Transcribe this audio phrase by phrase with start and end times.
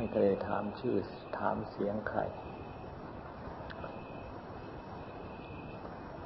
[0.00, 0.96] ไม่เคยถามชื่อ
[1.38, 2.20] ถามเสียงใคร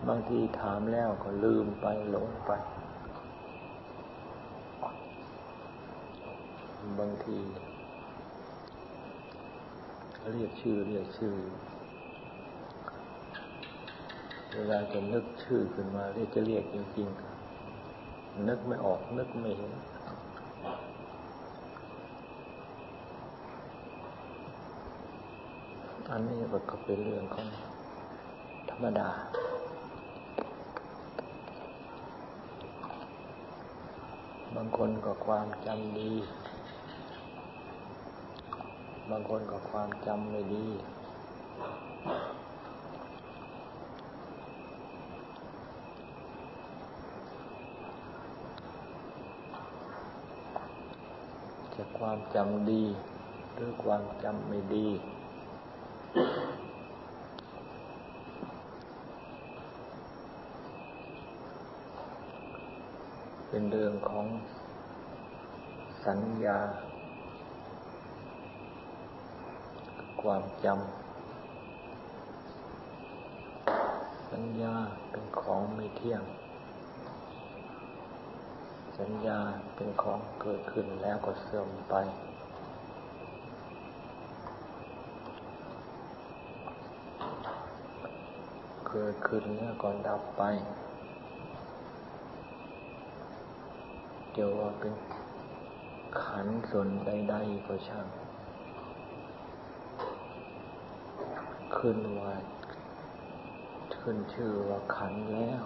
[0.08, 2.51] บางทีถามแล้วก็ลืมไปหลงไป
[6.99, 7.38] บางที
[10.33, 11.35] เรียกชื่อเรียกชื่อ
[14.54, 19.73] เวลาจะนึกชื่อขึ้นมาเรียกจะเรียกจริงๆ นึกไม่ออกนึกไม่เห็น
[26.11, 26.41] อันนี้
[26.71, 27.49] ก็เป็นเรื่องของ
[28.71, 29.11] ธรรมดา
[34.55, 36.12] บางคนก็ความจำดี
[39.11, 40.69] บางคนก็ความจำไม่ดี
[51.75, 52.84] จะความจำดี
[53.55, 54.89] หรือความจำไม่ดี
[63.56, 64.27] เป็นเรื่องของ
[66.06, 66.58] สัญญา
[70.22, 74.75] ความจำ สัญญา
[75.10, 76.22] เป็นของไม่เที่ยง
[78.98, 79.38] สัญญา
[79.75, 81.94] เป็นของเกิดขึ้นแล้วก็เสื่อมไป
[88.88, 90.44] เกิดขึ้นแล้วก็ดับไป
[94.37, 94.95] จะว่าเป็น
[96.23, 98.07] ขันส่วนใดๆก็ช่าง
[101.77, 102.35] ขึ้นว่า
[104.01, 105.62] ขึ้นชื่อว่าขันแล้ว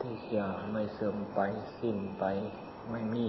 [0.00, 1.40] ที่จะไม่เสื่อมไป
[1.78, 2.24] สิ้นไป
[2.90, 3.28] ไม่มี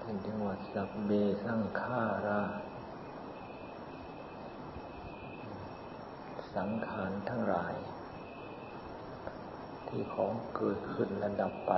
[0.00, 1.10] ท่านจึงว่าสักเบ
[1.44, 2.42] สังขารา
[6.56, 7.74] สังขารทั้งหลาย
[9.88, 11.72] ที่ของเกิดขึ้นและดับไป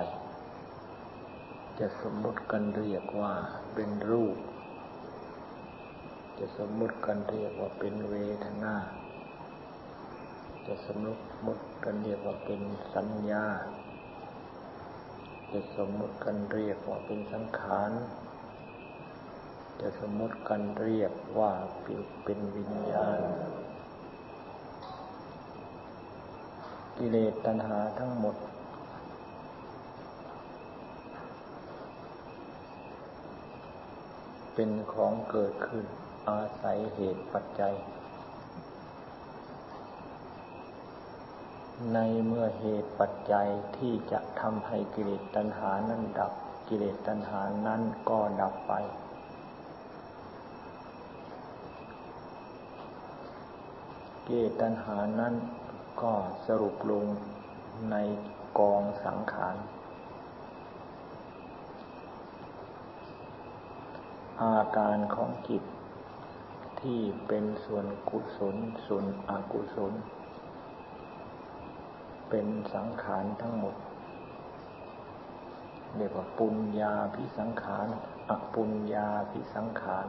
[1.79, 3.33] จะสมมติกันเรียกว่า
[3.75, 4.37] เป็นรูป
[6.39, 8.15] จะสมมติกันเรียกว่าเป็นเว
[8.45, 8.75] ทนา
[10.67, 11.07] จะสมม
[11.57, 12.61] ติกันเรียกว่าเป็น
[12.95, 13.47] สัญญา
[15.53, 17.91] จะสมมติกันเรียกว่าเป็นสังขาร
[19.81, 21.53] จะสมมติกันเรียกว่า
[22.25, 23.21] เป็นวิญญาณ
[27.07, 28.37] กิเลสตัณหาทั้งหมด
[34.55, 35.85] เป็นของเกิดขึ้น
[36.29, 37.75] อาศัยเหตุปัจจัย
[41.95, 46.33] ในเมื่อเหตุปัจจัยที่จะทำให้กิเลสตัณหานั้นดับ
[46.69, 48.73] กิเลสตัณหานั้นก็ดับไป
[54.27, 55.35] กิเลสตัณหานั้น
[56.03, 56.13] ก็
[56.47, 57.07] สรุปลง
[57.91, 57.97] ใน
[58.59, 59.57] กองสังขาร
[64.43, 65.63] อาการของจิต
[66.81, 68.57] ที่เป็นส่วนกุศล
[68.87, 69.93] ส่วนอกุศล
[72.29, 73.77] เป็นสังขารทั้งหมด
[75.97, 77.87] เรียกว่าปุญญาพิสังขาร
[78.31, 80.07] อปุญญาพิสังขาร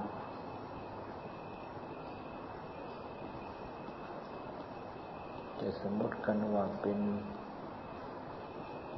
[5.62, 7.00] จะสมมติกันว่าเป็น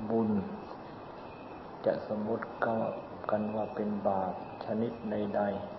[0.09, 0.31] บุญ
[1.85, 2.45] จะสมมติ
[3.31, 4.33] กันว่าเป็นบาป
[4.65, 5.77] ชนิดใดๆ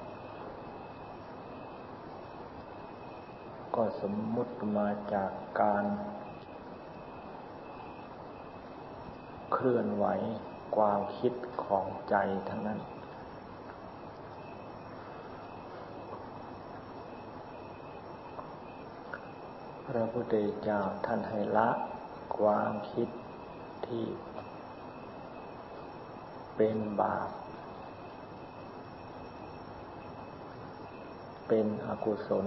[3.74, 5.30] ก็สมมุติมาจาก
[5.60, 5.84] การ
[9.52, 10.06] เคลื่อนไหว
[10.76, 11.32] ความคิด
[11.64, 12.14] ของใจ
[12.48, 12.78] ทั้งนั้น
[19.92, 21.68] พระพุทธเจ้าท่านให้ละ
[22.38, 23.08] ความคิด
[23.86, 24.06] ที่
[26.56, 27.28] เป็นบาป
[31.48, 32.46] เป็นอกุศล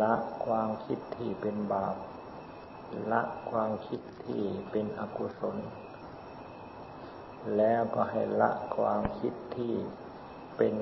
[0.00, 1.96] ละความคิดที่เป็นบาป
[3.12, 5.56] ละความคิดที่เป็นอกุศล
[7.56, 9.74] แล้วก็ให้ละความคิดที่
[10.56, 10.74] เป็น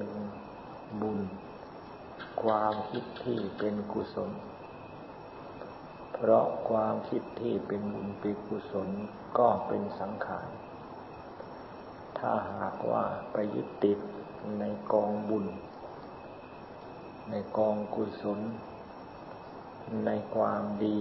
[1.00, 1.20] บุญ
[2.42, 4.30] ความคิดที่เป็นกุศล
[6.12, 8.88] เพราะความคิดที่เป็นบุญเป็นกุศล
[9.38, 10.48] ก็เป็นสังขาร
[12.18, 13.98] ถ้าหากว่าไปยึดติด
[14.58, 15.46] ในกองบุญ
[17.30, 18.40] ในกองกุศล
[20.06, 20.98] ในความดี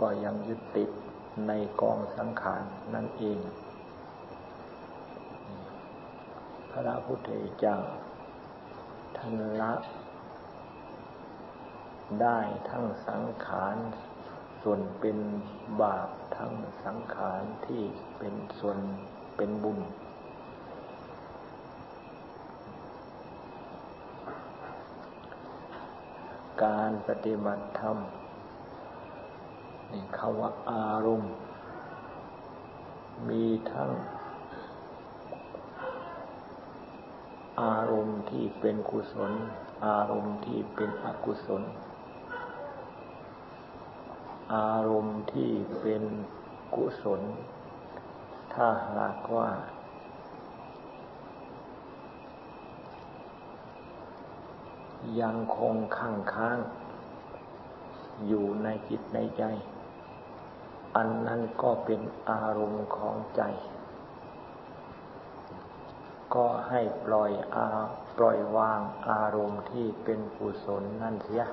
[0.00, 0.90] ก็ยังยึดติด
[1.46, 2.62] ในกองสังขาร
[2.94, 3.38] นั่นเอง
[6.62, 7.78] พ ระพุทธเจ้า
[9.16, 9.74] ท่านละ
[12.20, 12.38] ได้
[12.70, 13.76] ทั้งสังขาร
[14.62, 15.18] ส่วนเป็น
[15.80, 16.52] บาปทั้ง
[16.84, 17.82] สังขารที่
[18.18, 18.78] เป็นส่วน
[19.36, 19.78] เป็นบุญ
[26.64, 27.98] การปฏิบัติธรรม
[29.92, 31.32] นี่คำว่าอารมณ์
[33.28, 33.90] มีทั้ง
[37.60, 39.32] อารมณ์ที่เป็นกุศล
[39.86, 41.62] อารมณ์ที่เป็นอกุศล
[44.54, 46.02] อารมณ์ที่เป็น
[46.74, 47.20] กุศล
[48.54, 49.48] ถ้าหากว่า
[55.20, 56.58] ยังคงข้างค้าง
[58.26, 59.42] อยู่ในจิตในใจ
[60.96, 62.00] อันนั้นก็เป็น
[62.30, 63.42] อารมณ์ของใจ
[66.34, 67.66] ก็ให้ปล่อยอา
[68.16, 71.44] ปล่อยวางอารมณ์ที่เป็นกุศลนั่นเสีย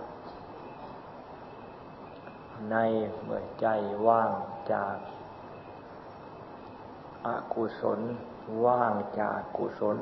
[2.72, 2.76] ใน
[3.24, 3.68] เมื่อใจ
[4.08, 4.32] ว่าง
[4.74, 4.96] จาก
[7.26, 8.00] อากุศล
[8.66, 9.98] ว่างจากกุศล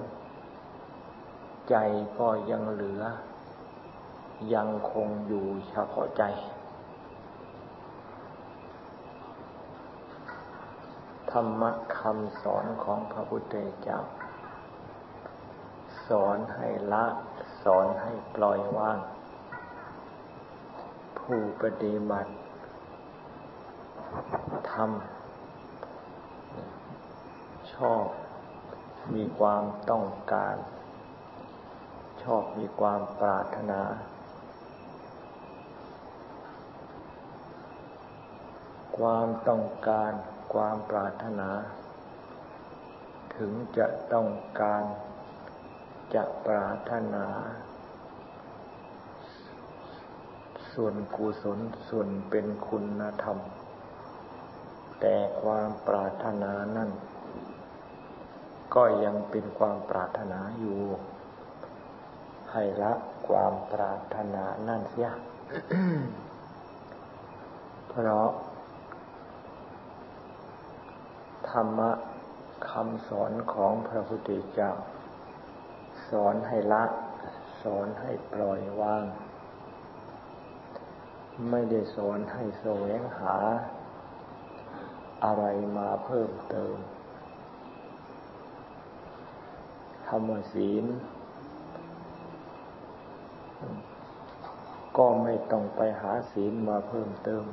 [1.69, 1.75] ใจ
[2.17, 3.03] ก็ยังเหลือ
[4.53, 6.23] ยังคงอยู่เฉพาะใจ
[11.31, 13.99] ธรรมะคำสอนของพระพุทธเจ้า
[16.07, 17.05] สอนให้ละ
[17.63, 18.97] สอนให้ปล่อยวาง
[21.19, 22.31] ผู้ปฏิบัติ
[24.71, 28.05] ทำชอบ
[29.13, 30.55] มีความต้องการ
[32.23, 33.81] ชอบมีความปรารถนา
[38.97, 40.11] ความต้องการ
[40.53, 41.49] ความปรารถนา
[43.35, 44.27] ถึงจะต้อง
[44.61, 44.83] การ
[46.15, 47.25] จะปรารถนา
[50.73, 53.37] ส่วนกุศลส่วนเป็นคุณธรรม
[54.99, 56.89] แต่ความปรารถนานั่น
[58.75, 60.81] ก็ยังเป็นความปรารถนาอยู่
[62.51, 62.93] ให้ละ
[63.27, 65.09] ความปรารถนานั่นเสีย
[67.89, 68.29] เพราะ
[71.49, 71.91] ธรรมะ
[72.69, 74.71] คำสอนของพระพุทธเจ้า
[76.25, 76.83] อนให้ละ
[77.63, 79.03] สอนให้ปล่อยวาง
[81.49, 83.35] ไม่ได้สอนให้แสวงหา
[85.25, 85.45] อะไร
[85.77, 86.75] มาเพิ่มเติม
[90.07, 90.85] คำว่าศีล
[94.97, 97.43] ก็ไม่ต้องไปหาศีลมาเพิ่มเติม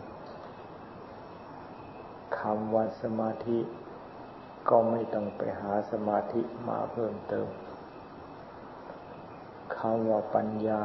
[2.41, 3.59] คำว่าสมาธิ
[4.71, 7.49] ก็ไม่ต้องไปหาสมาธิมาเพิ่มเติม
[9.77, 10.83] คำว่าปัญญา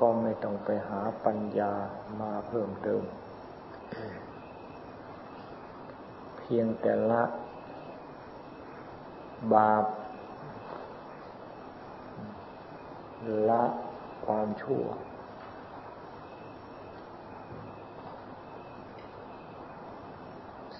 [0.00, 1.72] ก็ไม่ต้องไปหาปัญญา
[2.20, 3.02] มาเพิ่มเติม
[6.38, 7.22] เพียงแต่ละ
[9.54, 9.84] บาป
[13.48, 13.64] ละ
[14.24, 14.82] ความชั่ว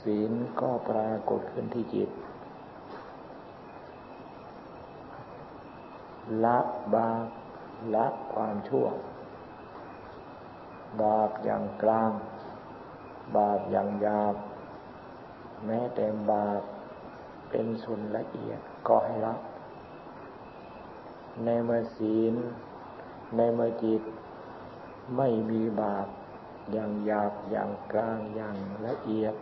[0.00, 2.10] ศีลก็ปรากฏขึ้นที่จิต
[6.44, 6.58] ละ
[6.94, 7.26] บาป
[7.94, 8.86] ละความชั่ว
[11.02, 12.12] บาปอย่างกลาง
[13.36, 14.34] บาปอย่างยาบ
[15.66, 16.62] แม้แต่บาป
[17.50, 19.34] เป็นส่วนละเอียดก็ให้ละ
[21.44, 22.34] ในเมื่อศีล
[23.36, 24.02] ในเมื่อจิต
[25.16, 26.06] ไม่มีบาป
[26.72, 29.34] อย่างหยาบอย่างกลางอย่างละเอียด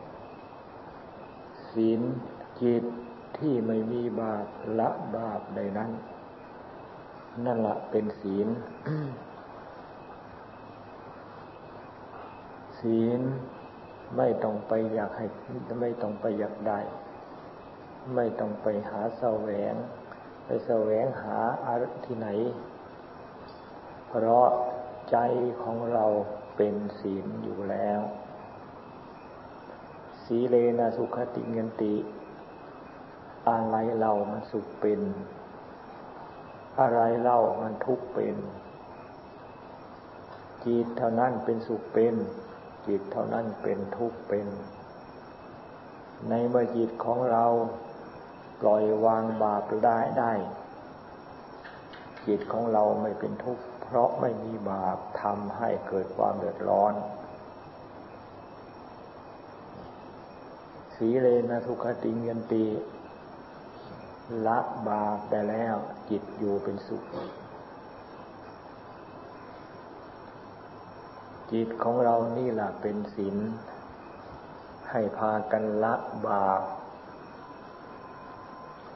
[1.73, 2.01] ศีล
[2.63, 2.85] จิต
[3.39, 4.47] ที่ไม่มีบาป
[4.79, 5.91] ละบาปใดนั้น
[7.45, 8.49] นั่นละเป็นศีล
[12.81, 13.21] ศีล
[14.17, 15.27] ไม่ต้องไปอยากให้
[15.81, 16.81] ไม่ต้องไปอยากได้
[18.15, 19.75] ไม่ต้องไปหาแสวง
[20.45, 22.29] ไปแสวงหาอะไรที่ไหน
[24.09, 24.49] เพราะ
[25.11, 25.17] ใจ
[25.63, 26.07] ของเรา
[26.57, 28.01] เป็นศีลอยู่แล้ว
[30.25, 31.95] สีเลนะสุขติเงินติ
[33.49, 35.01] อะไรเรามันสุขเป็น
[36.81, 38.37] อะไรเล่ามันทุกเป็น
[40.65, 42.15] จิตเท่านั้นเป็นสุขเป็น
[42.87, 44.47] จิตเท่านั้นเป็นทุกเป็น
[46.29, 47.45] ในเมื่อจิตของเรา
[48.61, 50.33] ปล่อยวางบาปได้ได้
[52.27, 56.95] จิตของเราไม่เป็นทุกข์เพราะไม่มีบาปทำให้เกิดความเดือดร้อน
[60.97, 62.65] สีเลนะทุกขติงยันตี
[64.47, 65.77] ละบาปได้แล้ว
[66.11, 67.05] จิตอยู่เป็นสุข
[71.53, 73.37] จิตของเรานี่แหละเป็นศีล
[74.91, 75.95] ให้พากันละ
[76.27, 76.63] บาป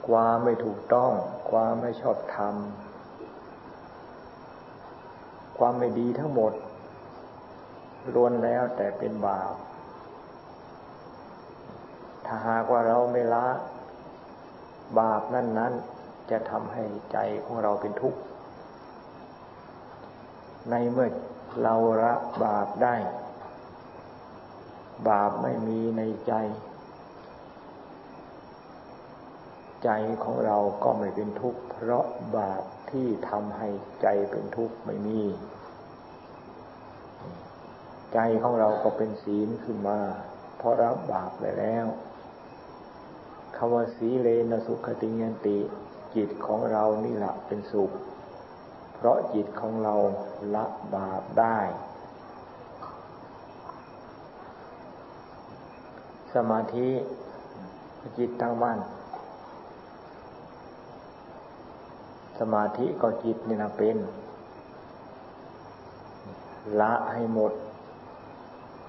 [0.09, 1.13] ความไม่ถูกต้อง
[1.51, 2.55] ความไม่ชอบธรรม
[5.59, 6.53] ความไม่ดีทั้งหมด
[8.15, 9.55] ล้วนแล้วแต่เป็นบาป
[12.27, 13.49] ถ้าหากว่าเราไม่ละ
[15.01, 15.73] บาปนั่นนั้น
[16.31, 18.21] จะทำให้ใจของเราเป็นทุกข์
[20.71, 21.11] ในเมื่อ
[21.63, 22.15] เราละ
[22.45, 22.97] บาปได้
[25.09, 26.35] บาปไม่มีในใจ
[29.85, 29.91] ใจ
[30.25, 32.05] ของเราก็ไม่เป็นทุกข์ เพราะ
[32.37, 33.69] บาปที่ทำให้
[34.03, 35.23] ใจเป็นทุกข์ไม่มี
[38.15, 39.99] ใจของเราก็เป็นศีลขึ้นมา
[40.57, 41.87] เพราะรับบาปไปแล้ว
[43.57, 45.59] คำว่าสีเลนสุขติยันติ
[46.17, 47.91] จิตของเรานี่แหละเป็นสุข
[48.95, 49.95] เพราะจิตของเรา
[50.55, 51.59] ละบาปได้
[56.35, 56.89] สมาธิ
[58.19, 58.79] จิตตั้งมั่น
[62.41, 63.97] สมาธิก็จิตนี่นะเป็น
[66.81, 67.53] ละให้หมด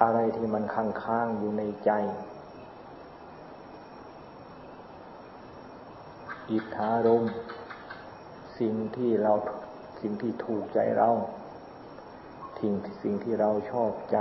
[0.01, 1.91] อะไรที่มันค้างค้างอยู่ในใจ
[6.51, 7.23] อิทธารม
[8.59, 9.33] สิ่งที่เรา
[10.01, 11.09] สิ่งที่ถูกใจเรา
[12.59, 12.73] ทิ้ง
[13.03, 14.17] สิ่งที่เราชอบใจ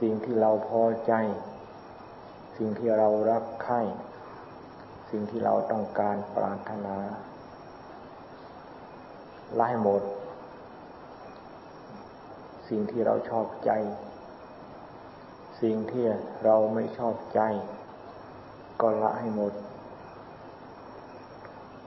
[0.00, 1.12] สิ่งที่เราพอใจ
[2.56, 3.80] สิ่งที่เรารักใคร่
[5.10, 6.96] สิ่งที่เราต้องการปรารถนา
[9.54, 10.02] ไล่หมด
[12.68, 13.70] สิ่งที่เราชอบใจ
[15.62, 16.04] สิ่งที่
[16.44, 17.40] เราไม่ชอบใจ
[18.80, 19.52] ก็ละให้หมด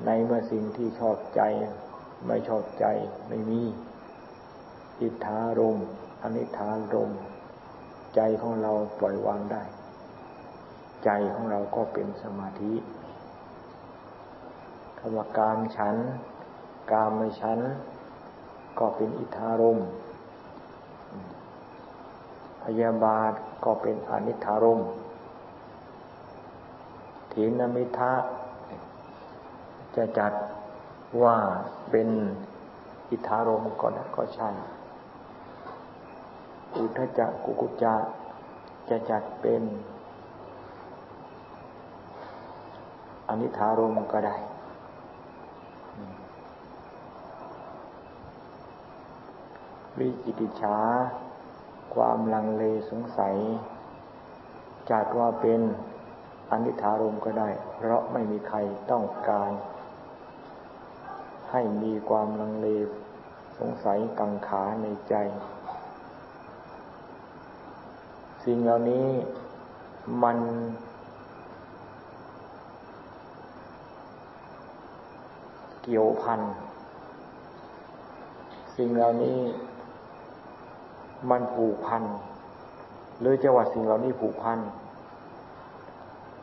[0.06, 1.42] ในเมื่อสิ่งที่ชอบใจ
[2.28, 2.86] ไม่ชอบใจ
[3.28, 3.62] ไม่มี
[5.02, 5.78] อิทธารม
[6.24, 7.12] อนิธารม
[8.16, 9.64] ใจของเราปล่อยวางได้
[11.06, 12.74] ใจของเราก็เป็นสมาธิ
[14.98, 15.96] คำว่าการฉัน
[16.92, 17.60] กามไม่ชัน
[18.80, 19.80] ก็เป็นอิทธารม
[22.64, 23.34] พยาบาท
[23.66, 24.82] ก็เป็นอนิธารม
[27.32, 28.14] ถีนมิทะ
[29.98, 30.34] จะจัด
[31.22, 31.38] ว่า
[31.92, 32.10] เป็น
[33.12, 34.50] อิทธารมก็ได้ก็ใช่
[36.76, 37.96] อุทจักกุกุจะ
[38.90, 39.64] จะจัดเป็น
[43.30, 44.36] อนิธารมก็ได้
[49.98, 50.78] วิจิกิจฉา
[51.94, 53.36] ความลังเลสงสัย
[54.92, 55.62] จัดว่าเป็น
[56.52, 58.58] อนิธารมก็ได้ เพราะไม่มีใคร
[58.92, 59.52] ต้องการ
[61.52, 62.68] ให้มีความลังเล
[63.58, 65.16] สงสัยกังขาในใจ
[68.44, 69.08] สิ่งเหล่านี้
[70.24, 70.38] มัน
[75.84, 76.42] เกี่ยวพัน
[78.76, 79.40] สิ่งเหล่านี้
[81.30, 82.04] มันผูกพัน
[83.20, 84.60] หรือจะว่าสิ่งเหล่านี้ผูกพัน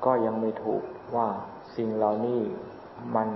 [0.04, 0.82] ก็ยังไม่ถูก
[1.16, 1.28] ว่า
[1.76, 2.40] สิ่งเหล่านี้
[3.14, 3.28] มัน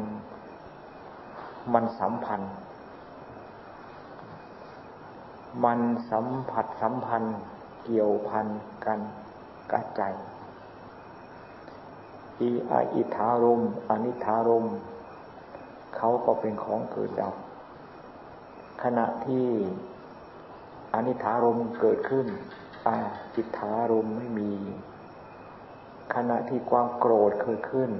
[1.74, 2.52] มันสัมพันธ์
[5.64, 7.36] มันสัมผัสสัมพันธ์
[7.84, 8.46] เกี่ยวพัน
[8.86, 9.00] กัน
[9.70, 10.02] กับใจ
[12.40, 14.66] อีอาอิทารมอนิทารม
[15.96, 17.34] เขาก็เป็นของเกิดดับ
[18.82, 19.46] ขณะที่
[20.94, 22.26] อนิถารมเกิดขึ้น
[22.86, 22.96] อา
[23.34, 24.52] จิตถารมไม่มี
[26.14, 27.90] ขณะที่ความโกรธเกิดขึ้น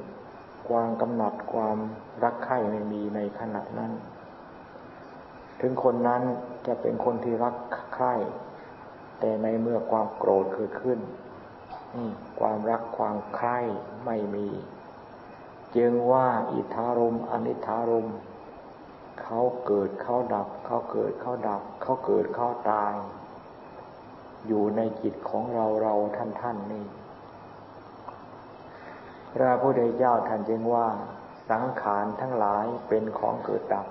[0.69, 1.79] ความกำหนัดความ
[2.23, 3.93] รักใคร่ไม่มีในขณะนั้น
[5.61, 6.23] ถึงคนนั้น
[6.67, 7.55] จะเป็นคนที่รัก
[7.95, 8.15] ใคร่
[9.21, 10.99] แต่ในเมื่อความโกรธเกิดขึ้น
[12.41, 13.59] ความรักความใคร่
[14.07, 14.49] ไม่มี
[15.77, 18.09] จึงว่าอิทธารมอนิธารม
[19.23, 22.95] เขาเกิดเขาดับ เขาเกิดเขาดับ เขาเกิดเขาตาย
[24.47, 26.85] อยู่ในจิตของเราเราท่านท่านนี่
[29.35, 30.89] พระพุทธเจ้าท่านจึงว่า
[31.51, 33.87] สังขารทั้งหลายเป็นของเกิดดับ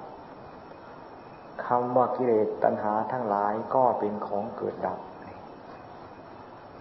[1.65, 4.99] คำว่ากิเลสตัณหาทั้งหลายก็เป็นของเกิดดับ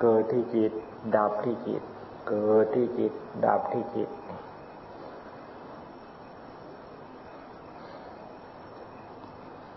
[0.01, 0.73] เกิดที่จิต
[1.17, 1.83] ดับที่จิต
[2.29, 3.13] เกิดที่จิต
[3.47, 4.09] ดับที่จิต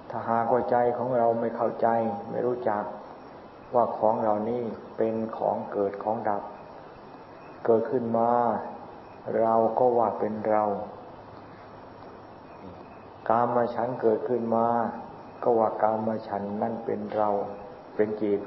[0.09, 1.87] ถ้าหากว่าใจของเราไม่เข้าใจ
[2.29, 2.83] ไม่รู้จัก
[3.75, 4.63] ว่าของเรานี่
[4.97, 6.43] เป็นของเกิดของดับ
[7.65, 8.31] เกิดขึ้นมา
[9.39, 10.63] เราก็ว่าเป็นเรา
[13.29, 14.67] กามาฉันเกิดขึ้นมา
[15.43, 17.29] ก็ว่ากามาฉันนั่นเป็นเรา
[17.95, 18.41] เป็นจิต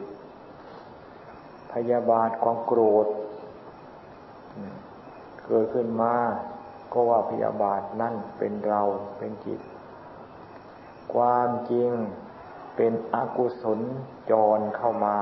[1.72, 3.06] พยาบาทความโกรธ
[5.46, 6.14] เกิดขึ้นมา
[6.92, 8.82] ก็ว่าพยาบาทนั่นเป็นเรา
[9.18, 9.60] เป็นจิต
[11.14, 11.90] ความจริง
[12.76, 13.80] เป็นอกุศล
[14.30, 15.18] จรเข้ามา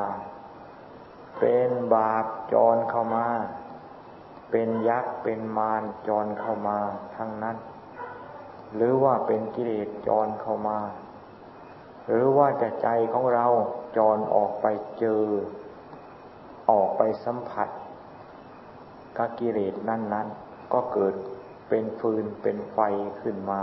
[1.41, 3.27] เป็นบาปจรเข้ามา
[4.51, 6.79] เป็นยักษ์เป็นมารจรเข้ามา
[7.17, 7.57] ทั้งนั้น
[8.75, 10.79] หรือว่าเป็นกิเลสจรเข้ามา
[12.07, 13.47] หรือว่าจะใจของเรา
[13.97, 14.67] จรออกไป
[14.99, 15.25] เจอ
[16.71, 17.69] ออกไปสัมผัส
[19.17, 21.15] กับกิเลสนั้น ๆ ก็เกิด
[21.69, 22.79] เป็นฟืนเป็นไฟ
[23.21, 23.63] ขึ้นมา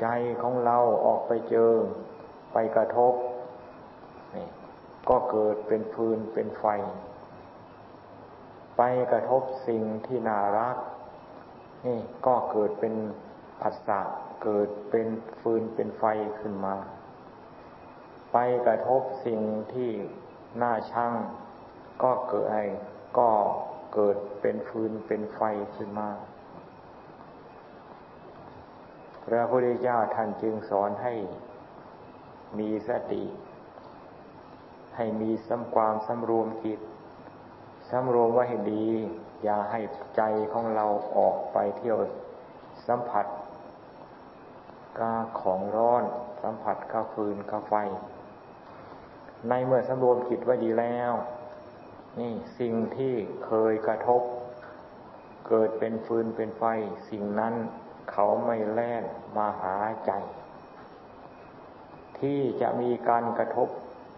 [0.00, 0.06] ใจ
[0.42, 1.72] ของเราออกไปเจอ
[2.52, 3.14] ไปกระทบ
[4.34, 4.46] นี่
[5.08, 6.64] ก็เกิดเป็นฟืนเป็นไฟ
[8.76, 8.82] ไป
[9.12, 10.76] กระทบสิ่งที่น่ารัก
[11.86, 12.94] นี่ก็เกิดเป็น
[13.62, 14.00] ผัสสะ
[14.42, 15.06] เกิดเป็น
[15.40, 16.04] ฟืนเป็นไฟ
[16.40, 16.76] ขึ้นมา
[18.32, 19.40] ไปกระทบสิ่ง
[19.72, 19.90] ที่
[20.62, 21.12] น่าชัง
[22.02, 22.58] ก็เกิดไอ
[23.18, 23.30] ก็
[23.94, 25.40] เกิดเป็นฟืนเป็นไฟ
[25.76, 26.10] ขึ้นมา
[29.26, 31.14] พระพุทธเจ้าท่านจึงสอนให้
[32.58, 33.22] มีสติ
[34.96, 36.80] ให้มีสำความสำรวมจิต
[37.90, 38.86] สำรวมไว้ให้ดี
[39.42, 39.80] อย่าให้
[40.16, 40.22] ใจ
[40.52, 40.86] ของเรา
[41.16, 41.98] ออกไปเที่ยว
[42.86, 43.26] สัมผัส
[44.98, 46.04] กาของร้อน
[46.42, 47.74] สัมผัสกาฟืนกาไฟ
[49.48, 51.12] ในเมื่อสำรวมจิตไว้ดีแล้ว
[52.20, 53.14] นี่สิ่งที่
[53.46, 54.22] เคยกระทบ
[55.48, 56.64] เกิดเป็นฟืนเป็นไฟ
[57.10, 57.54] สิ่งนั้น
[58.12, 59.04] เขาไม่แล่น
[59.36, 60.12] มาหาใจ
[62.20, 63.68] ที่จะมีการกระทบ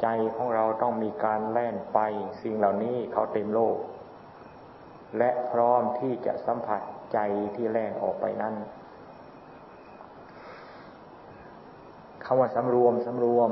[0.02, 0.06] ใจ
[0.37, 1.98] ของเราต้องมีการแล่นไป
[2.42, 3.76] สิ่งเหล่านี้เขาเต็มโลก
[5.18, 6.80] และพร้อมที่จะสัมผัส
[7.12, 7.18] ใจ
[7.54, 8.54] ที่แล่นออกไปนั้น
[12.24, 13.50] คำว่าสำรวมสำรวม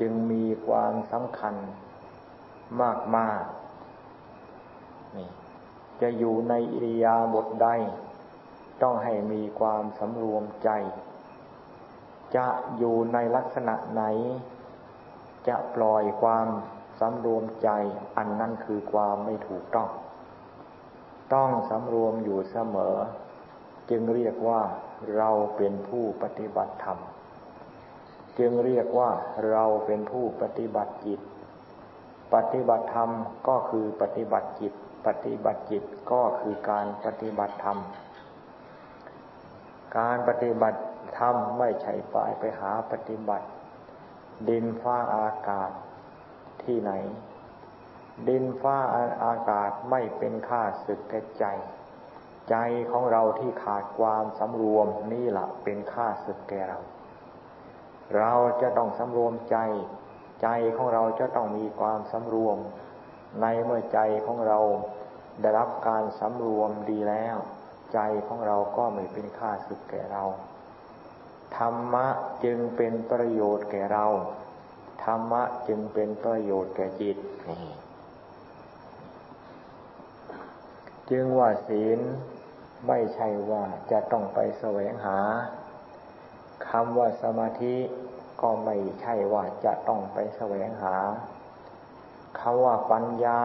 [0.00, 1.54] จึงมีความสำคัญ
[2.82, 3.42] มากมาก
[5.16, 5.28] นี่
[6.00, 7.68] จะอยู่ในอิริยาบถใด
[8.82, 10.70] ต้องให้มีความสำรวมใจ
[12.36, 12.46] จะ
[12.78, 14.02] อยู่ในลักษณะไหน
[15.48, 16.46] จะปล่อยความ
[17.00, 17.68] สำรวมใจ
[18.16, 19.88] อันนั้นคือความไม่ถูกต้อง
[21.34, 22.96] ต้องสำรวมอยู่เสมอ
[23.90, 24.60] จึงเรียกว่า
[25.16, 26.98] เราเป็นผู้ปฏิบัติธรรม
[28.38, 29.10] จึงเรียกว่า
[29.50, 31.20] เราเป็นผู้ปฏิบัติจิต
[32.34, 33.10] ปฏิบัติธรรม
[33.48, 34.72] ก็คือปฏิบัติจิต
[35.06, 37.78] ปฏิบัติจิตก็คือการปฏิบัติธรรม
[39.98, 40.80] การปฏิบัติ
[41.18, 43.46] ธรรมไม่ใช่ไปไปหาปฏิบัติ
[44.48, 45.70] ดินฟ้าอากาศ
[46.62, 46.92] ที่ไหน
[48.28, 48.76] ดินฟ้า
[49.24, 51.44] อากาศไม่เป็นค่าศึกแก่ใจ
[52.50, 52.56] ใจ
[52.90, 56.78] ของเราที่ขาดความสำรวมนี่แหละเป็นค่าศึกแก่เรา
[58.18, 59.56] เราจะต้องสำรวมใจ
[60.42, 62.58] ใจของเราจะต้องมีความสำรวม
[63.40, 64.58] ในเมื่อใจของเรา
[65.40, 67.36] ได้รับการสำรวมดีแล้ว
[67.94, 70.24] ใจของเราก็ไม่เป็นค่าสึกแก่เรา
[71.58, 72.06] ธรรมะ
[72.44, 74.06] จึงเป็นประโยชน์แก่เรา
[75.04, 77.16] ธรรมะจึงเป็นประโยชน์แก่จิต
[81.10, 82.00] จึงว่าศีล
[82.88, 85.18] ไม่ใช่ว่าจะต้องไปแสวงหา
[86.68, 87.76] คำว่าสมาธิ
[88.42, 90.96] ก็ไม่ใช่ว่าจะต้องไปแสวงหา
[92.40, 93.40] คำว่าปัญญา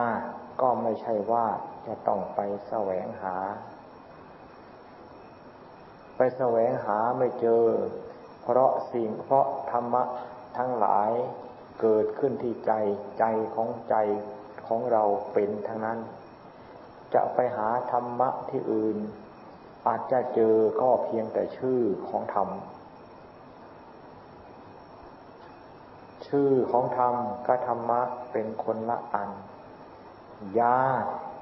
[0.61, 1.47] ก็ไม่ใช่ว่า
[1.87, 2.39] จะต้องไป
[2.69, 3.35] แสวงหา
[6.17, 7.63] ไปแสวงหาไม่เจอ
[8.43, 10.03] เพราะสิ่งเพราะธรรมะ
[10.57, 11.11] ทั้งหลาย
[11.81, 12.71] เกิดขึ้นที่ใจ
[13.19, 13.25] ใจ
[13.55, 13.95] ของใจ
[14.67, 15.03] ของเรา
[15.33, 15.99] เป็นทั้งนั้น
[17.13, 18.97] จะไปหาธรรมะที่อื่น
[19.87, 22.49] อาจจะเจอก็เพียงแต่ชื่อของธรรม
[26.27, 27.15] ชื่อของธรรม
[27.47, 28.01] กับธรรมะ
[28.31, 29.29] เป็นคนละอัน
[30.59, 30.77] ยา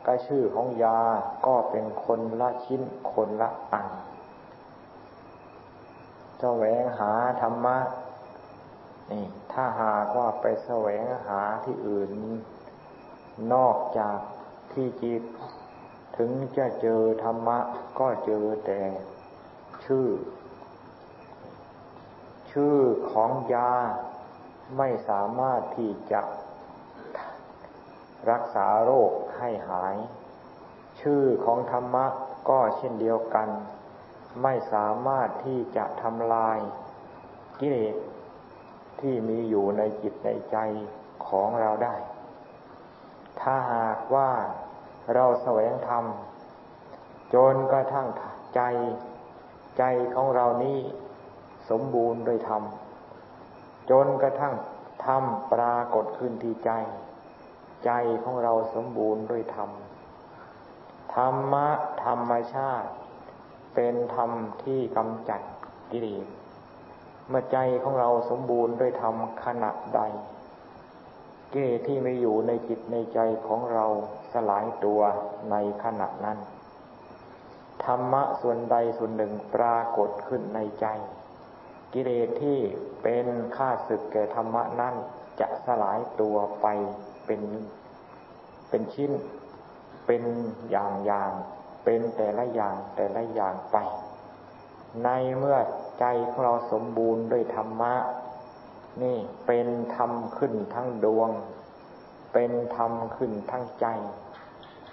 [0.05, 0.99] ก็ชื่อของยา
[1.47, 2.81] ก็เป็นคนละชิ้น
[3.13, 3.87] คนละอัน
[6.45, 7.77] สวงหาธรรมะ
[9.11, 12.09] นี่ถ้าหากว่าไปแสวงหาที่อื่น
[13.53, 14.19] นอกจาก
[14.73, 15.23] ที่จิต
[16.17, 17.59] ถึงจะเจอธรรมะ
[17.99, 18.81] ก็เจอแต่
[19.85, 20.07] ชื่อ
[22.51, 22.77] ชื่อ
[23.11, 23.71] ของยา
[24.77, 26.21] ไม่สามารถที่จะ
[28.31, 29.95] รักษาโรคให้หาย
[31.01, 32.05] ชื่อของธรรมะ
[32.49, 33.49] ก็เช่นเดียวกัน
[34.43, 36.59] ไม่สามารถที่จะทำลาย
[37.59, 37.95] กิเลส
[39.01, 40.57] ที่มีอยู่ในจิตในใจ
[41.27, 41.95] ของเราได้
[43.41, 44.31] ถ้าหากว่า
[45.13, 46.03] เราแสวงธรรม
[47.33, 48.07] จนกระทั่ง
[48.55, 48.61] ใจ
[49.77, 49.83] ใจ
[50.15, 50.79] ของเรานี้
[51.69, 52.63] สมบูรณ์ด้วยธรรม
[53.89, 54.53] จนกระทั่ง
[55.05, 56.71] ธรรมปรากฏขึ้นที่ใจ
[57.85, 57.91] ใจ
[58.23, 59.69] ของเราสมบูรณ์ด้วยธรรม
[61.15, 61.67] ธรรมะ
[62.03, 62.89] ธรรมชาติ
[63.75, 64.31] เป็นธรรม
[64.63, 65.41] ที่กำจัด
[65.91, 66.27] กิเลส
[67.29, 70.01] เมื่อใจของเราสมบูรณ์ด้วยธรรมขณะใด
[71.51, 73.85] กิเลสที่ไม่อยู่ในจิตในใจของเรา
[74.33, 75.01] สลายตัว
[75.51, 76.37] ในขณะนั้น
[77.83, 80.87] ธรรมะส่วนใดส่วนหนึ่งปรากฏขึ้นในใจ
[81.93, 82.59] กิเลสที่
[83.03, 84.95] เป็นข้าศึกแก่ธรรมะนั้น
[85.39, 86.67] จะสลายตัวไป
[87.25, 87.41] เป็น
[88.69, 89.11] เป็นชิ้น
[90.05, 90.23] เป็น
[90.71, 91.31] อย่างอย่าง
[91.85, 93.77] เป็นแต่ละอย่างแต่ละอย่างไป
[95.03, 95.57] ในเมื่อ
[95.99, 97.95] ใจของเราสมบูรณ์ด้วยธรรมะ
[99.03, 99.17] นี่
[99.47, 101.29] เป็นธรรมขึ้นทั้งดวง
[102.33, 103.85] เป็นธรรมขึ้นทั้งใจ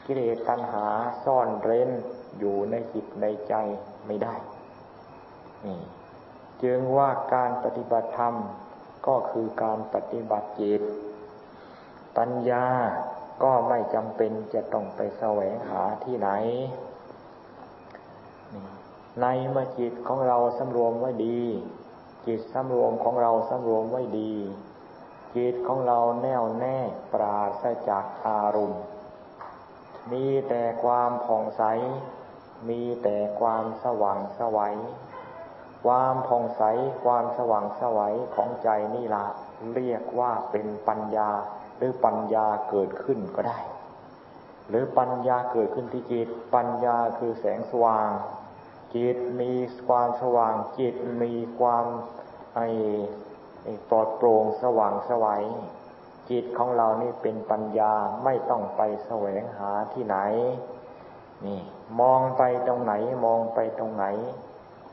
[0.05, 0.87] กิเลสตัณหา
[1.24, 1.90] ซ่อนเร้น
[2.38, 3.55] อยู่ในจิตในใจ
[4.07, 4.35] ไม่ได้
[5.64, 5.78] นี่
[6.62, 8.35] จึงว่าการปฏิบัติธรรม
[9.07, 10.83] ก็คือการปฏิบัติจิต
[12.16, 12.66] ปัญญา
[13.42, 16.28] ก็ไม่จำเป็นจะต้องไปแสวงหาที่ไหน
[19.20, 21.40] ในเมื่อจิตของเราสำรวมไว้ดี
[22.26, 24.35] จิตสำรวมของเราสำรวมไว้ดี
[25.37, 26.78] จิตของเราแน่วแน่
[27.12, 28.83] ปราศจากอารมณ์
[30.12, 31.62] มีแต่ความผ่องใส
[32.68, 34.76] มีแต่ความสว่างสวัย
[35.85, 36.62] ความผ่องใส
[37.05, 39.26] ความสว่างสวัยของใจนี่ละ
[39.74, 41.31] เรียกว่าเป็นปัญญา
[41.83, 43.59] รือปัญญาเกิดขึ้นก็ได้
[44.68, 48.11] หรือปัญญาเกิดขึ้นที่จิต ปัญญาคือแสงสว่าง
[48.95, 49.53] จิตมี
[49.87, 51.85] ความสว่าง จิตมีความ
[52.55, 52.66] ไอ้
[53.88, 55.45] ปลอดโปร่งสว่างสวัย
[56.31, 57.92] จิตของเรานี่เป็นปัญญา
[58.25, 60.16] ไม่ต้องไปแสวงหาที่ไหน
[61.47, 61.61] นี่
[62.01, 64.07] มองไปตรงไหนมองไปตรงไหน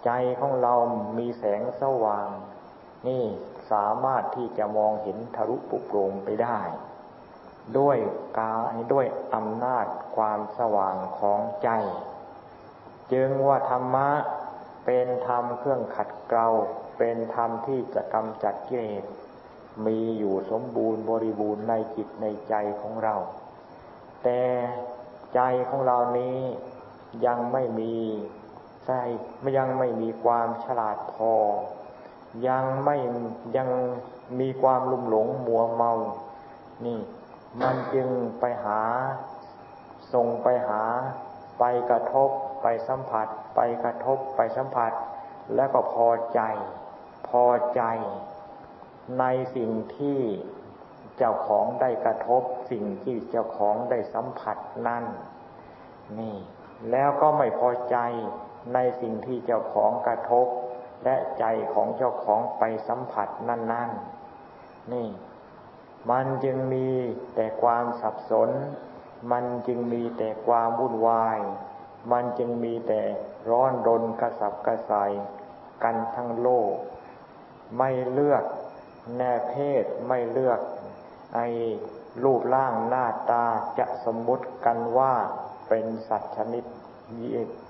[0.05, 0.73] ใจของเรา
[1.17, 2.27] มีแสงสว่าง
[3.07, 3.23] นี่
[3.71, 6.59] สามารถที่จะมองเห็นทะลุปุโปรงไปได้
[7.77, 7.97] ด้วย
[8.37, 8.53] กา
[8.93, 9.05] ด้วย
[9.35, 11.69] อำนาจความสว่างของใจ
[13.11, 14.09] จึงว่าธรรมะ
[14.85, 16.49] เป็นธรรมเครื่องขัดเกลา
[16.97, 19.03] เป็นธรรมที่จะกำจัดกิเลส
[19.85, 23.15] มีอยู่สมบูรณ์บริบูรณ์ในจิตในใจของเรา
[24.23, 24.41] แต่
[25.35, 26.39] ใจของเรานี้
[27.25, 27.95] ยังไม่มี
[28.87, 28.91] ใจ
[29.57, 31.33] ยังไม่มีความฉลาดพอ
[32.47, 32.97] ยังไม่
[33.57, 33.69] ยัง
[34.39, 35.91] มีความลุ่มหลงมัวเมา
[36.85, 36.99] นี่
[37.61, 38.81] มันจึงไปหา
[40.13, 40.83] ส่งไปหา
[41.59, 42.29] ไปกระทบ
[42.61, 44.91] ไปสัมผัส ไปกระทบ ไปสัมผัส
[45.55, 46.41] แล้วก็พอใจ
[47.29, 47.81] พอใจ
[49.19, 50.19] ในสิ่งที่
[51.17, 55.05] เจ้าของได้กระทบ สิ่งที่เจ้าของได้สัมผัสนั่น
[56.19, 56.35] นี่
[56.91, 57.97] แล้วก็ไม่พอใจ
[58.73, 60.47] ในสิ่งที่เจ้าของกระทบ
[61.03, 63.91] และใจของเจ้าของไปสัมผัสนั่น
[64.41, 65.07] ๆ นี่
[66.09, 66.89] มันจึงมี
[67.35, 68.49] แต่ความสับสน
[69.31, 71.39] มันจึงมีแต่ความวุ่นวาย
[72.11, 73.01] มันจึงมีแต่
[73.49, 75.11] ร้อนรนกระสับกระส่าย
[75.83, 76.73] กันทั้งโลก
[77.77, 78.43] ไม่เลือก
[79.17, 80.59] แน่เพศไม่เลือก
[81.35, 81.39] ไอ
[82.23, 83.45] รูปร่างหน้าตา
[83.79, 85.13] จะสมมุติกันว่า
[85.69, 86.63] เป็นสัตว์ชนิด
[87.17, 87.27] ยี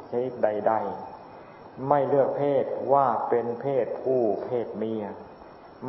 [0.09, 1.08] ชนิดใด ๆ
[1.87, 5.05] ไม่เลือกเพศว่าเป็นเพศผู้เพศเมีย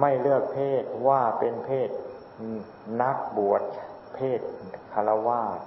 [0.00, 1.90] ไม่เลือกเพศว่าเป็นเพศ
[3.02, 3.62] นักบวช
[4.14, 4.40] เพศ
[4.92, 5.58] คารวาส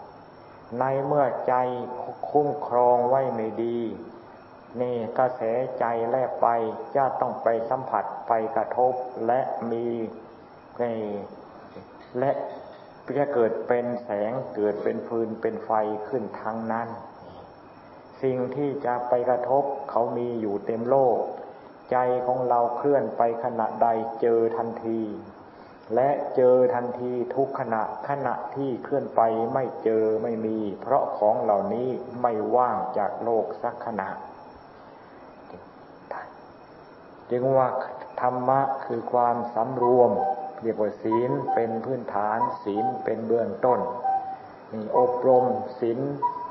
[0.80, 1.54] ในเมื่อใจ
[2.30, 3.80] คุ้มครองไว้ไม่ดี
[4.82, 5.42] นี่กระแส
[5.80, 6.48] ใจแลกไป
[6.96, 8.94] จะต้องไปสัมผัสไปกระทบ
[9.28, 9.88] และมี
[12.20, 12.32] และ
[13.18, 15.72] จะเกิดเป็นแสงเกิดเป็นฟืนเป็นไฟ
[16.08, 16.88] ขึ้นทางนั้น
[18.24, 21.18] สิ่งที่จะไปกระทบเขามีอยู่เต็มโลก
[21.92, 23.88] ใจของเราเคลื่อนไปขณะใด
[24.22, 25.02] เจอทันที
[25.96, 29.22] และเจอทันทีทุกขณะขณะที่เคลื่อนไป
[29.54, 31.90] ไม่เจอไม่มี เพราะของเหล่านี้
[32.22, 34.10] ไม่ว่างจากโลกสักขณะ
[37.32, 37.68] จึงว่า
[38.22, 40.12] ธรรมะคือความสำรวม
[40.62, 43.80] เรียกว่าศีลเป็นพื้นฐานศีลเป็นเบื้องต้น
[44.74, 45.46] นี่อบรม
[45.80, 46.00] ศีล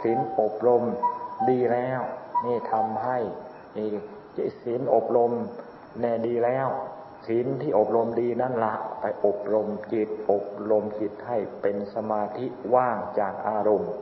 [0.03, 0.85] ศีลอบรม
[1.51, 2.01] ดีแล้ว
[2.45, 3.19] นี่ทำให้
[3.77, 3.89] นี่
[4.63, 5.33] ศีลอบรม
[6.01, 6.69] แน่ดีแล้ว
[7.27, 13.93] ศีลที่อบรมดีนั่นละไปอบรมจิต อบรมจิตให้เป็นสมาธิว่างจากอารมณ์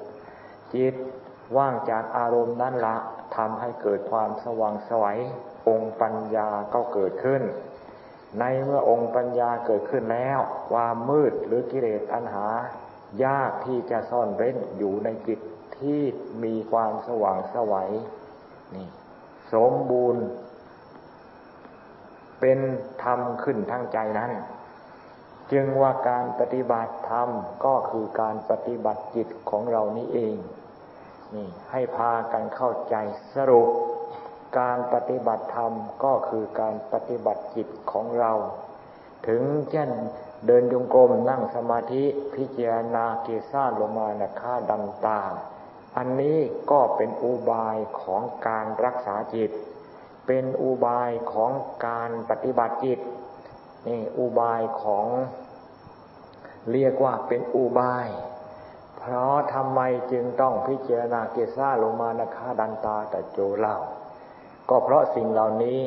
[0.75, 0.95] จิต
[1.57, 2.97] ว่างจากอารมณ์นั้นละ
[3.37, 5.21] ทำให้เกิดความสว่างสวัย
[5.69, 7.43] องค์ปัญญาก็เกิดขึ้น
[8.39, 10.39] ในเมื่อองค์ปัญญาเกิดขึ้นแล้ว
[10.71, 12.49] ความมืดหรือกิเลสอันหา
[13.25, 15.41] ยากที่จะซ่อนเร้นอยู่ในจิต
[15.83, 16.03] ที่
[16.45, 17.91] มีความสว่างสวัย
[18.75, 18.89] นี่
[19.53, 20.25] สมบูรณ์
[22.41, 22.59] เป็น
[23.03, 24.33] ธรรมขึ้นทั้งใจนั้น
[25.53, 27.29] จึงว่าการปฏิบัติธรรม
[27.65, 30.37] ก็คือการปฏิบัติจิตของเรานี้เอง
[31.35, 32.95] นี่ ให้พากันเข้าใจ
[33.35, 33.69] สรุป
[34.59, 35.73] การปฏิบัติธรรม
[36.05, 38.33] ก็คือการปฏิบัติจิตของเรา
[39.29, 39.91] ถึงเช่น
[40.47, 45.21] เดินจงกรมนั่งสมาธิพิจารณาเกศาลมานะค่าดันตา
[45.97, 46.39] อันนี้
[46.71, 49.51] ก็เป็นอุบายของการรักษาจิต
[50.27, 51.51] เป็นอุบายของ
[51.87, 53.01] การปฏิบัติจิต
[53.89, 55.07] นี่อุบายของ
[56.73, 58.07] เรียกว่าเป็นอุบาย
[58.99, 59.81] เพราะทำไม
[60.13, 63.77] จึงต้องพิจารณาเกซาโลมานาคาดันตาแต่โจเล่า
[64.69, 65.81] ก็เพราะสิ่งเหล่านี้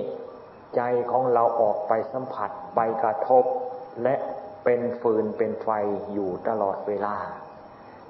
[0.76, 3.44] ใจของเราออกไปสัมผัสไปกระทบ
[4.04, 4.16] และ
[4.64, 5.70] เป็นฟืนเป็นไฟ
[6.14, 7.16] อยู่ตลอดเวลา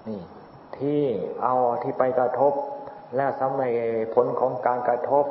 [0.07, 0.21] นี่
[0.79, 1.01] ที่
[1.43, 2.53] เอาที่ไปกระทบ
[3.15, 3.73] และสมัย
[4.15, 5.25] ผลของการกระทบ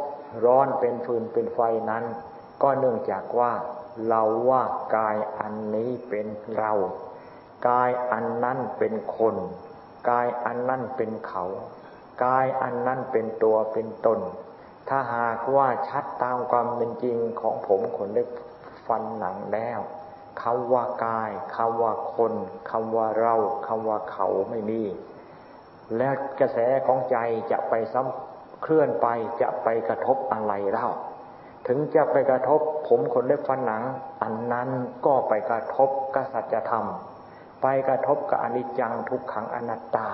[0.45, 2.05] ร้อนเป็นฟืนเป็นไฟนั้น
[2.63, 3.53] ก็เนื่องจากว่า
[4.09, 4.63] เราว่า
[4.97, 6.27] กายอันนี้เป็น
[6.59, 6.73] เรา
[7.69, 9.37] กายอันนั้นเป็นคน
[10.11, 11.45] กายอันนั้นเป็นเขา
[12.25, 14.21] กายอันนั้นเป็นตัวเป็นตน
[14.89, 18.29] ถ้าหากว่าชัดตามความเป็นจริงของผมคนเล็ก
[18.87, 19.81] ฟันหนังแล้ว
[20.43, 22.33] คำว่ากายคำว่าคน
[22.71, 23.35] คำว่าเรา
[23.67, 24.83] คำว่าเขาไม่มี
[25.97, 27.17] แล้วกระแสของใจ
[27.51, 29.07] จะไปซ้ำเคลื่อนไป
[29.41, 30.89] จะไปกระทบอะไรเล่า
[31.67, 33.83] ถึงจะไปกระทบผมคนเล็กฟันหนัง
[34.23, 34.69] อันนั้น
[35.07, 36.87] ก็ไปกระทบกษัตริยธรรม
[37.63, 40.09] ไปกระทบกับอนิจจังทุกขังอนัตตา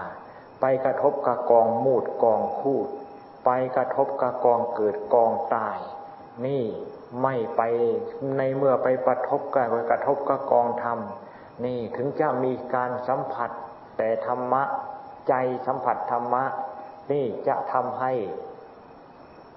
[0.61, 2.88] ไปกระทบกับกองมูดกองคูด
[3.44, 5.78] ไปกระทบกับกองเกิดกองตาย
[6.46, 6.64] นี่
[7.22, 7.62] ไม่ไป
[8.37, 10.98] ในเมื่อไปกระทบกับกระทบกับกองธรรม
[11.64, 13.50] นี่ถึงจะมีการสัมผัส
[13.96, 14.62] แต่ธรรมะ
[15.28, 15.34] ใจ
[15.66, 16.44] สัมผัสธรรมะ
[17.12, 18.12] นี่จะทำให้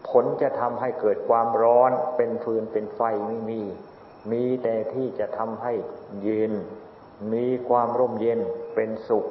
[0.10, 3.62] ผลจะทำให้เกิดความร้อนเป็นฟืนเป็นไฟไม่มี
[4.31, 5.73] มีแต่ที่จะทำให้
[6.21, 6.53] เย็น
[7.34, 8.39] มีความร่มเย็น
[8.75, 9.25] เป็นสุข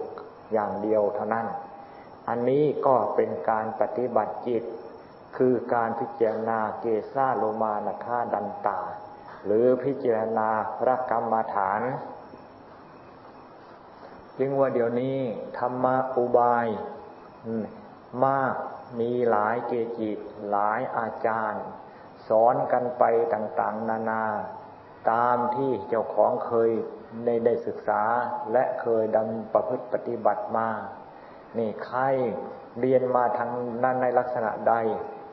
[0.53, 1.47] อย่างเดียวเท่านั้น
[2.29, 4.63] อันนี้ก็เป็นการปฏิบัติจิต
[5.37, 8.81] คือการพิจารณาเกซาโลมานาคาดันตา
[9.45, 10.49] หรือพิจารณา
[10.79, 11.81] พระกรรมฐาน
[14.41, 15.19] จึงว่าเดี๋ยวนี้
[15.59, 16.67] ธรรมะอุบาย
[18.25, 18.55] มาก
[19.01, 20.11] มีหลายเกจิ
[20.51, 21.65] หลายอาจารย์
[22.29, 24.25] สอนกันไปต่าง ๆ นานา
[25.11, 26.71] ตามที่เจ้าของเคย
[27.25, 28.03] ได้ได้ศึกษา
[28.53, 30.69] และเคยดำประพฤติปฏิบัติมา
[31.59, 32.01] นี่ใคร
[32.81, 33.51] เรียนมาทาง
[33.85, 34.75] นั้นในลักษณะใด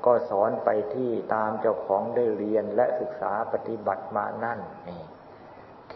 [0.06, 5.04] ก็สอนไปที่ตามเจ้าของได้เรียนและศึกษาปฏิบัติมานั่นนี่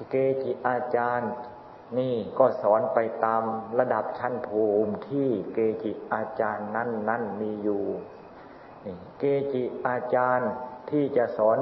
[0.10, 1.32] เกจิอาจารย์
[1.98, 3.44] นี่ก็สอนไปตาม
[3.80, 7.86] ระดับชั้นภูมิที่เกจิอาจารย์นั่นนั่นมีอยู่
[8.86, 9.24] นี่เก
[9.54, 10.52] จิอาจารย์
[10.90, 11.58] ที่จะสอน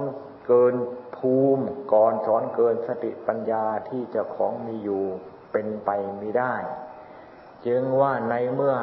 [0.47, 0.75] เกิน
[1.17, 5.05] ภูมิก่อนสอนเกินสติปัญญาที่เจ้าของมีอยู่
[5.51, 6.55] เป็นไปไม่ได้
[7.65, 8.77] จึงว่าในเมื่อ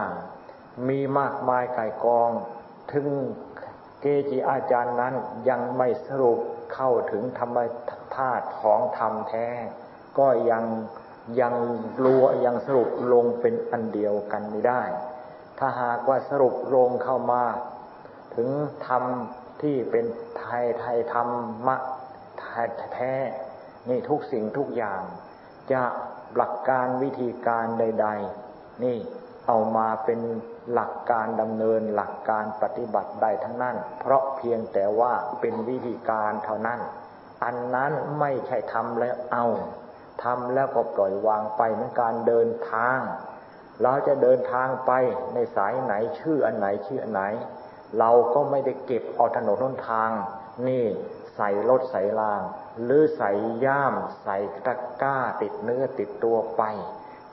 [0.88, 2.30] มีมากมายไก่กอง
[2.92, 3.06] ถึง
[4.00, 5.14] เกจิอาจารย์นั้น
[5.48, 6.38] ยังไม่สรุป
[6.74, 7.58] เข้าถึงธรรม
[8.16, 9.48] ธาตุของธรรมแท้
[10.18, 10.64] ก็ยัง
[11.40, 11.54] ยัง
[12.04, 14.82] รัวยังสรุปลงเป็นอันเดียวกันไม่ได้
[15.58, 17.44] ถ้าหากว่าสรุปลงเข้ามา
[18.36, 18.48] ถึง
[18.86, 19.04] ธรรม
[19.62, 20.04] ที่เป็น
[20.38, 21.28] ไทยไทยธรร
[21.66, 21.76] มะ
[22.94, 23.14] แท้
[23.88, 25.02] นี่ทุกสิ่งทุกอย่าง
[25.72, 25.82] จะ
[26.36, 28.08] หลักการวิธีการใด
[28.46, 28.96] ๆ นี่
[29.46, 30.20] เอามาเป็น
[30.72, 36.80] หลักการดำเนินหลักการปฏิบัติใดทั้งนั้น เพราะเพียงแต่ว่าเป็นวิธีการเท่านั้น
[37.44, 39.46] อันนั้นไม่ใช่ทำแล้วเอา
[40.22, 42.98] ทำแล้วก็ปล่อยวางไปเหมือนการเดินทาง
[43.82, 44.92] เราจะเดินทางไป
[45.34, 47.22] ในสายไหนชื่ออันไหนชื่ออันไหน
[47.98, 50.10] เราก็ไม่ได้เก็บเอาถนนทนทาง
[50.68, 50.84] นี่
[51.36, 52.42] ใส่รถใส่ราง
[52.82, 53.30] หรือใส่
[53.64, 56.62] ย่าม ใส่ตะกร้าติดเนื้อติดตัวไป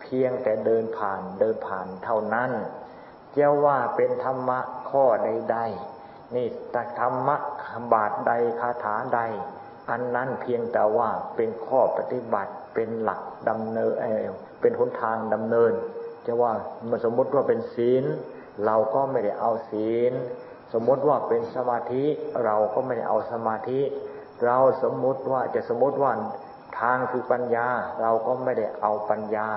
[0.01, 2.51] เพียงแต่เดินผ่านเดินผ่านเท่านั้น
[3.33, 7.35] เจะว่าเป็นธรรมะข้อใดๆนี่แต่ธรรมะ
[7.93, 9.19] บาทใดคาถาใด
[9.89, 13.93] อันนั้นเพียงแต่ว่าเป็นข้อปฏิบัติ เป็นหลักดำเนิน
[14.61, 15.71] เป็นหนทางดำเนิน
[16.25, 16.53] จะว่า
[16.89, 18.05] มันสมมติว่าเป็นศีล
[18.65, 20.13] เราก็ไม่ได้เอาศีล
[20.73, 22.05] สมมติว่าเป็นสมาธิ
[22.45, 23.81] เราก็ไม่ได้เอาสมาธิ
[24.45, 26.11] เราสมมติว่าจะสมมติว่า
[26.79, 27.67] ทางคือปัญญา
[28.01, 29.49] เราก็ไม่ได้เอาปัญญา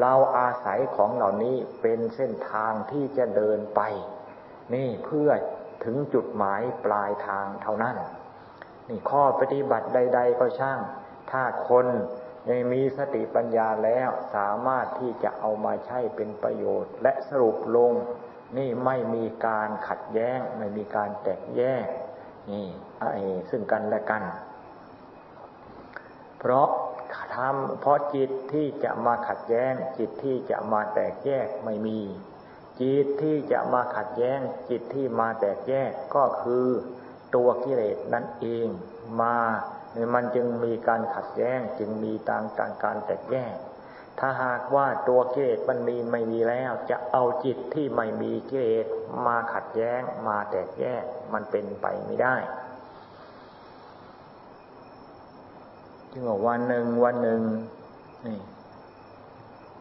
[0.00, 3.80] เราอาศัยของเหล่านี้เป็นเส้นทางที่จะเดินไป
[4.74, 5.30] นี่เพื่อ
[5.84, 7.96] ถึงจุดหมายปลายทางเท่านั้น
[8.88, 10.78] นี่ข้อปฏิบัติใด ๆ ก็ช่าง
[11.30, 11.86] ถ้าคน
[12.48, 17.92] ยังมีสติปัญญาแล้วสามารถที่จะเอามาใช้เป็นประโยชน์ และสรุปลง
[18.56, 21.86] นี่ไม่มีการขัดแย้ง ไม่มีการแตกแยก
[22.50, 22.66] นี่
[23.00, 23.12] ไอ้
[23.50, 24.22] ซึ่งกันและกัน
[26.38, 26.68] เพราะ
[27.34, 32.00] ทำเพราะจิตที่จะมาขัดแย้ง จิตที่จะมาแตกแยกไม่มี
[32.80, 36.66] จิตที่จะมาขัดแย้ง จิตที่มาแตกแยกก็คือ
[37.34, 38.66] ตัวกิเลสนั่นเอง
[39.22, 39.36] มา
[40.14, 43.54] มันจึงมีการขัดแย้งจึงมีต่างการการแตกแยก
[44.18, 48.86] ถ้าหากว่าตัวกิเลสมันมีไม่มีแล้ว จะเอาจิตที่ไม่มีกิเลส
[49.26, 52.36] มาขัดแย้งมาแตกแยกมันเป็นไปไม่ได้
[56.12, 57.42] จึงว่าวันหนึ่งวันหนึ่ง
[58.26, 58.40] นี่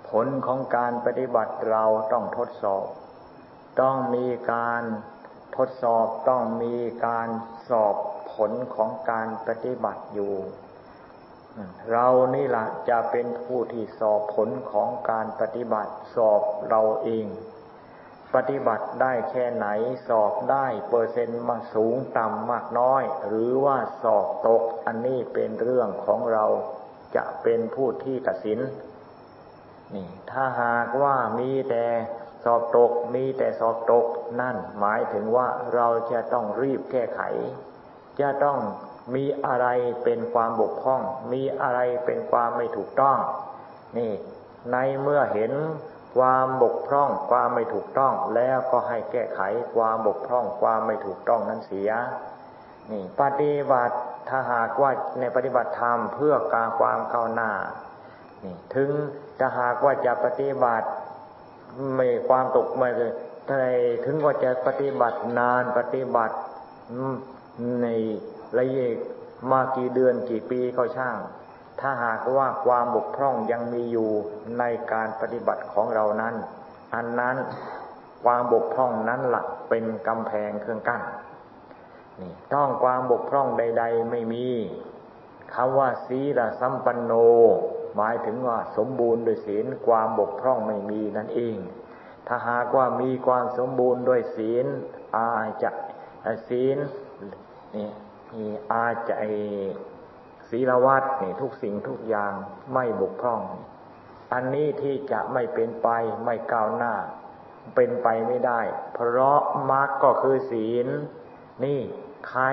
[0.10, 2.86] ผลของการปฏิบัติเราต้องทดสอบ
[3.82, 4.84] ต้องมีการ
[5.58, 6.76] ทดสอบต้องมี
[7.06, 7.28] การ
[7.70, 7.96] สอบ
[8.36, 10.34] ผลของการปฏิบัติอยู่
[11.92, 17.28] เรานี่ละจะเป็นผู้ที่สอบผลของการปฏิบัติสอบเราเอง
[18.36, 19.68] ปฏิบัติได้แค่ไหน
[20.08, 26.46] สอบได้เปอร์เซ็นต์มาสูงต่ำมากน้อย หรือว่าสอบตกอันนี้เป็นเรื่องของเรา
[27.16, 28.60] จะเป็นผู้ที่ตัดสิน
[29.96, 31.86] นี่ถ้าหากว่ามีแต่
[32.44, 34.06] สอบตกมีแต่สอบตก
[34.42, 37.22] นั่นหมายถึงว่าเราจะต้องรีบแก้ไข
[38.22, 38.58] จะต้อง
[39.16, 39.68] มีอะไร
[40.04, 41.02] เป็นความบกพร่อง
[41.34, 43.18] มีอะไรเป็นความไม่ถูกต้อง
[43.98, 44.12] นี่
[44.72, 45.52] ในเมื่อเห็น
[46.18, 49.42] ความบกพร่อง ความไม่ถูกต้อง แล้วก็ให้แก้ไข
[49.76, 51.92] ความบกพร่อง ความไม่ถูกต้องนั้นเสีย
[52.92, 53.96] นี่ ปฏิบัติ
[54.30, 57.52] ถ้าหากว่าในปฏิบัติธรรมเพื่อการความก้าวหน้า
[58.44, 58.90] นี่ ถึง
[59.40, 60.88] ถ้าหากว่าจะปฏิบัติ
[61.96, 63.12] ไม่ความตกไม่เลย
[63.48, 63.58] ถ้า
[64.06, 66.36] ถึงว่าจะปฏิบัตินานปฏิบัติ
[67.82, 67.88] ใน
[68.58, 68.88] ระยะ
[69.52, 71.16] มากี่เดือนกี่ปีก็ช่าง
[71.80, 74.10] ถ้าหากว่าความบกพร่องยังมีอยู่
[74.60, 76.36] ในการปฏิบัติของเรานั้น
[76.96, 77.38] อันนั้น
[78.24, 81.02] ความบกพร่องนั้นหลักเป็นกำแพงเครื่องกั้น
[82.22, 84.48] นี่ต้องความบกพร่องใด ๆ ไม่มี
[85.54, 87.14] คำว่าศีลสัมปันโน
[87.96, 91.58] หมายถึงว่าสมบูรณ์โดยศีลความบกพร่องไม่มีนั่นเอง
[92.28, 94.66] ถ้าหากว่ามีความสมบูรณ์ด้วยศีล
[95.16, 95.30] อา
[95.64, 95.72] จะ
[96.50, 96.78] ศีล
[97.78, 97.90] นี่
[98.72, 99.14] อาใจ
[100.50, 102.34] ศีลวัดนี่ทุกสิ่งทุกอย่าง
[102.74, 103.42] ไม่บกพร่อง
[104.34, 105.88] อันนี้ที่จะไม่เป็นไป
[106.26, 106.94] ไม่ก้าวหน้า
[107.76, 108.62] เป็นไปไม่ได้
[108.94, 109.40] เพราะ
[109.72, 110.88] มรรคก็คือศีล
[111.66, 111.80] นี่
[112.30, 112.44] ใคร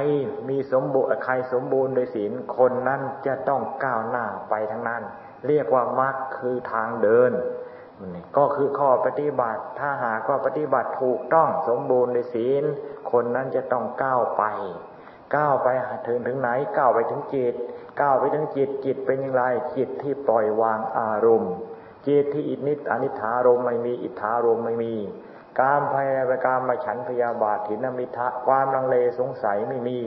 [0.48, 5.02] มีสมบูรณ์ใครสมบูรณ์โดยศีลคนนั้นจะต้องก้าวหน้าไปทั้งนั้น
[5.46, 7.32] เรียกว่ามรรคคือทางเดิน
[8.14, 12.64] นี่ก็คือข้อปฏิบัติ ถ้าหากว่าปฏิบัติถูกต้องสมบูรณ์ในศีล
[13.12, 14.44] คนนั้นจะต้องก้าวไป
[15.36, 15.68] ก้าวไป
[16.06, 17.54] ถึงถึงไหนก้าวไปถึงจิต
[18.00, 19.42] ก้าวไปถึงจิตจิตเป็นอย่างไร
[19.76, 21.54] จิตที่ปล่อยวางอารมณ์
[22.06, 24.94] จิตที่อินิสอนิถารมไม่มีอิทธารมไม่มี
[25.60, 29.98] การพยาบการมาฉันพยาบาทถินมิทะความลังเลสงสัยไม่มี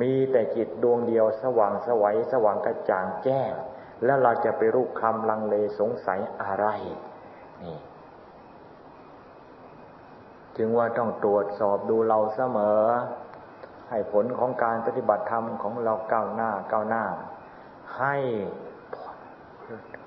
[0.00, 3.52] มีแต่จิตดวงเดียวสว่างสวัยสว่างกระจ่างแจ้ง
[4.04, 6.66] แล้วเราจะไปรูปคำลังเลสงสัยอะไร
[7.62, 7.78] นี่
[10.56, 12.84] จึงว่าต้องตรวจสอบดูเราเสมอ
[13.90, 17.04] ให้ผลของการปฏิบัติธรรมของเราก้าวหน้าก้าวหน้า
[17.98, 18.16] ให้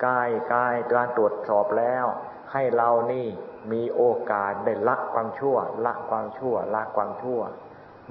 [0.06, 2.06] กายกายการตรวจสอบแล้ว
[2.54, 3.28] ให้เรานี่
[3.72, 7.42] มีโอกาสได้ละความชั่ว ละความชั่ว ละความชั่ว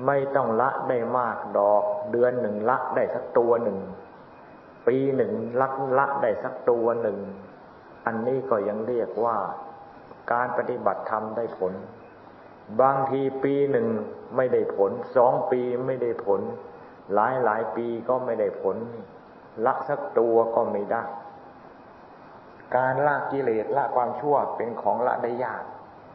[0.06, 3.78] ไม่ต้องละได้มากดอก เดือนหนึ่งละได้สักตัวหนึ่ง
[4.87, 7.18] ปีหนึ่งละละได้สักตัวหนึ่ง
[8.06, 9.37] อันนี้ก็ยังเรียกว่า
[10.32, 11.72] การปฏิบัติธรรมได้ผล
[12.80, 13.87] บางทีปีหนึ่ง
[14.37, 16.40] ไม่ได้ผล สองปีไม่ได้ผล
[17.14, 18.76] หลายหลายปีก็ไม่ได้ผล
[19.64, 21.02] ละสักตัวก็ไม่ได้
[22.77, 25.62] การละกิเลสละความชั่วเป็นของละได้ยาก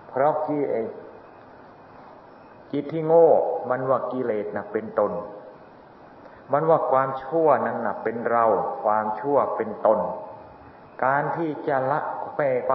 [0.10, 0.88] เพราะที่เอง
[2.72, 3.30] จิตที่โง่
[3.70, 5.12] มันว่ากิเลสนะเป็นตน
[6.54, 8.46] มันว่าความชั่วนั้นนะเป็นเรา
[8.84, 10.00] ความชั่วเป็นตน
[11.06, 12.00] การที่จะละ
[12.38, 12.74] ไปไป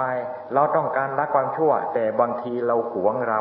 [0.55, 3.41] เราต้องการละความชั่ว แต่บางทีเราหวงเรา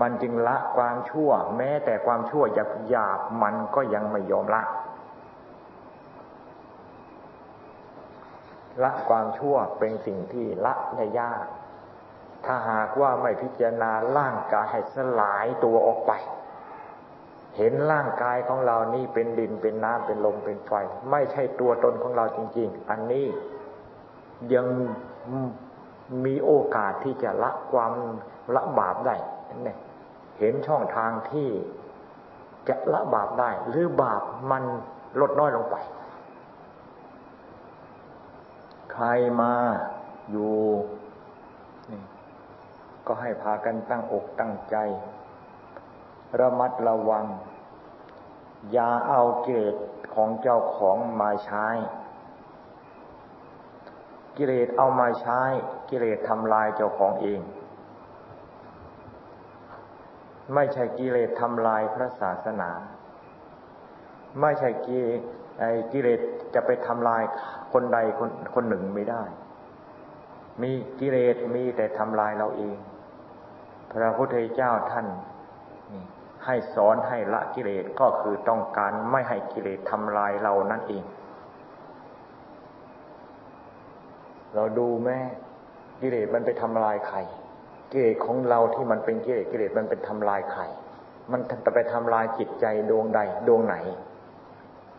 [0.00, 4.62] มันจึงละความชั่ว แม้แต่ความชั่วหยาบหยาบมันก็ยังไม่ยอมละ
[8.82, 11.44] ละความชั่วเป็นสิ่งที่ละได้ยาก
[12.44, 16.12] ถ้าหากว่าไม่พิจารณาร่างกายให้สลายตัวออกไป
[17.56, 20.72] เห็นร่างกายของเรานี่เป็นดินเป็นน้ำเป็นลมเป็นไฟ
[21.10, 23.26] ไม่ใช่ตัวตนของเราจริง ๆ อันนี้
[24.54, 24.66] ยัง
[26.24, 27.92] มีโอกาสที่จะละความ
[28.54, 29.14] ละบาปได้
[29.64, 29.78] เนี่ย
[30.38, 31.48] เห็นช่องทางที่
[32.68, 34.62] จะละบาปได้ หรือบาปมัน
[35.20, 35.76] ลดน้อยลงไป
[38.92, 39.06] ใคร
[39.40, 39.52] มา
[40.30, 40.56] อยู่
[43.06, 44.76] ก็ให้พากันตั้งอกตั้งใจ
[46.40, 47.26] ระมัดระวัง
[48.72, 49.74] อย่าเอาเกต
[50.14, 51.66] ของเจ้าของมาใช้
[54.36, 55.40] กิเลสเอามาใช้
[55.90, 57.40] กิเลสทำลายเจ้าของเอง
[60.54, 62.70] ไม่ใช่กิเลสทำลายพระศาสนา
[64.40, 64.70] ไม่ใช่
[65.92, 66.20] กิเลส
[66.54, 67.22] จะไปทำลาย
[67.72, 69.22] คนใดคนคนหนึ่งไม่ได้
[70.62, 72.76] มีกิเลสมีแต่ทำลายเราเอง
[73.92, 75.06] พระพุทธเจ้าท่าน
[76.44, 81.04] ให้สอนให้ละกิเลสก็คือต้องการไม่ให้กิเลสทำลายเรานั่นเอง
[84.54, 85.20] เราดูแม่
[86.00, 87.18] กิเลสมันไปทำลายใคร
[87.92, 90.62] กิเลสของเราที่มันเป็นกิเลสกิเลสมันเป็นทำลายใคร
[91.32, 93.76] มันจะไปทำลายจิตใจดวงใดดวงไหน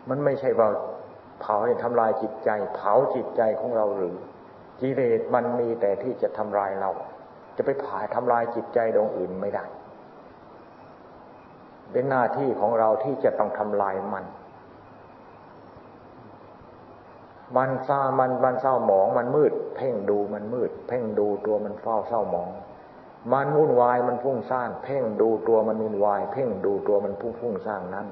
[0.08, 0.68] มันไม่ใช่ว่า
[1.40, 4.16] เผาให้ทำลายจิตใจ เผาจิตใจของเราหรือ
[4.80, 6.90] กิเลสมันมีแต่ที่จะทำลายเรา
[7.56, 9.64] จะไปผ่าทำลายจิตใจดวงอื่นไม่ได้
[11.92, 14.24] เป็นหน้าที่ของเราที่จะต้องทำลายมัน
[17.56, 22.50] มันเศร้ามันมันเศร้าหมอง มันมืด เพ่งดูมันมืด เพ่งดูตัวมันเฝ้าเศร้าหมอง
[23.32, 28.06] มันวุ่นวายมันฟุ้งซ่านเพ่งดูตัวมันวุ่นวาย เพ่งดูตัวมันฟุ้งฟุ้งซ่านนั้น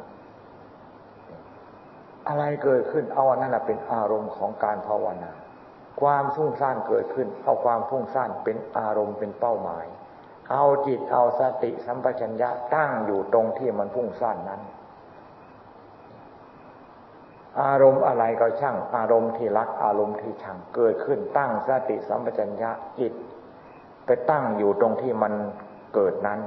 [2.28, 5.32] อะไรเกิดขึ้นเอาอันนั้นเป็นอารมณ์ของการภาวนา
[6.00, 9.86] ความฟุ้งซ่านเกิดขึ้น เอาความฟุ้งซ่านเป็นอารมณ์เป็นเป้าหมาย
[10.52, 14.60] เอาจิตเอาสติสัมปชัญญะตั้งอยู่ตรงที่มันพุ่งสั้นนั้น
[17.62, 23.12] อารมณ์อะไรก็ช่าง อารมณ์ที่รักอารมณ์ที่ชังเกิดขึ้นตั้งสติสัมปชัญญะจิต
[24.06, 25.32] ไปตั้งอยู่ตรงที่มัน
[25.94, 26.40] เกิดนั้น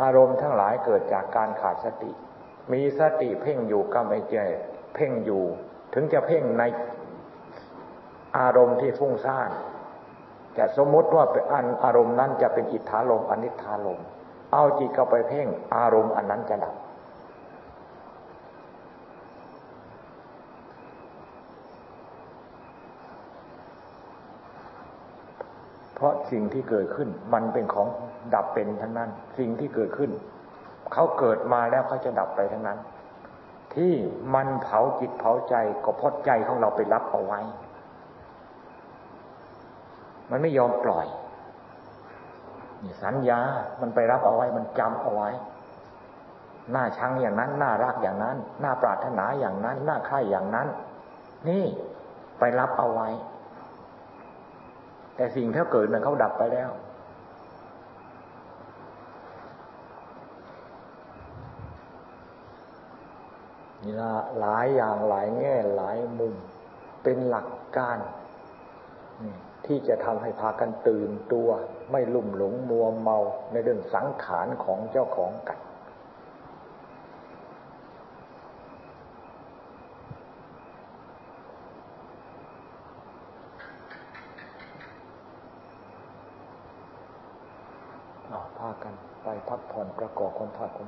[0.00, 2.10] อารมณ์ทั้งหลายเกิดจากการขาดสติ
[2.72, 4.36] มีสติเพ่งอยู่ก็ไม่เจ
[4.94, 5.44] เพ่งอยู่
[5.94, 6.64] ถึงจะเพ่งใน
[8.38, 9.50] อารมณ์ที่ฟุ้งซ่าน
[10.58, 14.00] จะสมมติว่าเป็นอันอารมณ์นั้นจะเป็นอิทธาลมอนิธาลม
[14.52, 16.74] เอาจิตเข้าไปเพ่งอารมณ์อันนั้นจะดับ
[25.94, 27.88] เพราะสิ่งที่เกิดขึ้น มันเป็นของ
[28.34, 30.10] ดับเป็นทั้งนั้น สิ่งที่เกิดขึ้น
[30.92, 32.78] เขาเกิดมาแล้วเขาจะดับไปทั้งนั้น
[33.74, 33.92] ที่
[34.34, 37.40] มันเผาจิตเผาใจก็เพราะใจของเราไปรับเอาไว้
[40.30, 41.06] มันไม่ยอมปล่อย
[42.82, 43.40] นี่สัญญา
[43.80, 45.30] มันไปรับเอาไว้ มันจำเอาไว้
[46.72, 50.68] หน้าชังอย่างนั้น น่ารักอย่างนั้น น่าปรารถนาอย่างนั้น น่าใคร่อย่างนั้น
[51.48, 51.64] นี่
[52.38, 53.08] ไปรับเอาไว้
[55.16, 56.70] แต่สิ่งที่เกิดนั้นเขาดับไปแล้ว
[63.82, 66.34] นี่ละหลายอย่างหลายแง่หลายมุม
[67.02, 67.98] เป็นหลักการ
[69.66, 71.48] ที่จะทำให้พากันตื่นตัว
[71.90, 73.18] ไม่ลุ่มหลงมัวเมา
[73.52, 75.58] ในเรื่องสังขารของเจ้าของกัน